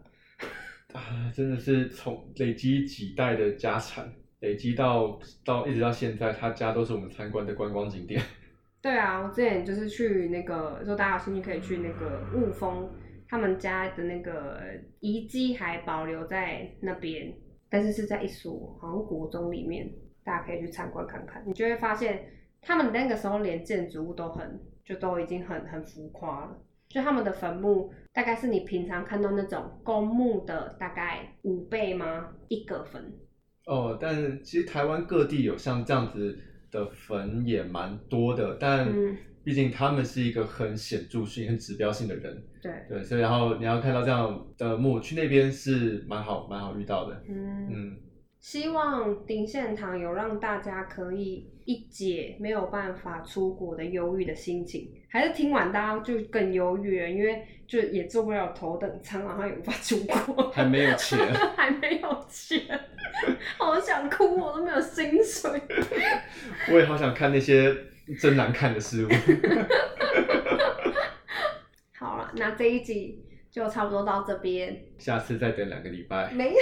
[0.93, 4.09] 啊，真的是从累积几代的家产，
[4.39, 8.21] 累积到到一直到现在，他家都是我们参观的观光景点。
[8.81, 12.89] 对啊，我之前就是去那个，说大家有兴趣可以去那个雾峰，
[13.27, 14.61] 他们家的那个
[15.01, 17.33] 遗迹还保留在那边，
[17.69, 19.91] 但是是在一所好像国中里面，
[20.23, 22.25] 大家可以去参观看看，你就会发现
[22.61, 26.57] 他们那个时候连建筑物都很，就都已经很很浮夸了。
[26.87, 32.29] 就他们的坟墓大概是你平常看到那种公墓的大概五倍吗？
[32.47, 33.13] 一个坟。
[33.65, 36.39] 哦，但其实台湾各地有像这样子
[36.71, 39.17] 的坟也蛮多的，但嗯
[39.47, 47.23] 毕竟他们是一个很显著性、很指标性的人，对，对，所以然后你要看到这样的幕，去那边是蛮好、蛮好遇到的。
[47.29, 47.97] 嗯嗯，
[48.41, 61.17] 希望林献堂有让大家可以一解没有办法出国的忧郁的心情，还是听完大家就更忧郁了，因为就也坐不了头等舱，然后也无法出国， 还没有钱，
[61.55, 62.61] 还没有钱，
[63.57, 65.49] 好想哭，我都没有薪水。
[66.69, 67.73] 我也好想看那些
[68.19, 69.09] 真难看的事物。
[71.99, 74.83] 好了，那这一集就差不多到这边。
[74.97, 76.31] 下次再等两个礼拜。
[76.31, 76.59] 没有。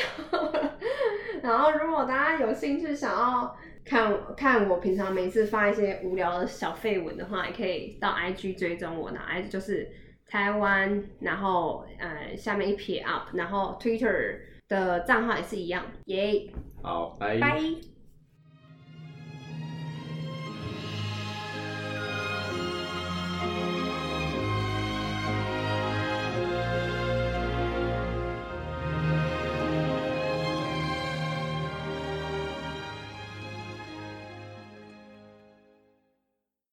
[1.43, 9.87] 然后，如果大家有兴趣想要看看我平常每次发一些无聊的小废文的话，也可以到 IG 追踪我，那 IG 就是
[10.25, 16.49] 台湾，然后呃下面一撇 up，然后 Twitter 的账号也是一样，耶、
[16.81, 17.37] 好，拜。
[17.37, 17.59] 拜。